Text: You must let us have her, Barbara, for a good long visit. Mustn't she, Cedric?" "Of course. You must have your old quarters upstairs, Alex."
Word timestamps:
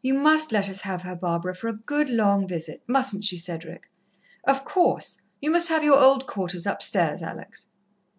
You 0.00 0.14
must 0.14 0.50
let 0.50 0.70
us 0.70 0.80
have 0.80 1.02
her, 1.02 1.14
Barbara, 1.14 1.54
for 1.54 1.68
a 1.68 1.74
good 1.76 2.08
long 2.08 2.48
visit. 2.48 2.80
Mustn't 2.86 3.22
she, 3.22 3.36
Cedric?" 3.36 3.90
"Of 4.44 4.64
course. 4.64 5.20
You 5.42 5.50
must 5.50 5.68
have 5.68 5.84
your 5.84 5.98
old 5.98 6.26
quarters 6.26 6.66
upstairs, 6.66 7.22
Alex." 7.22 7.68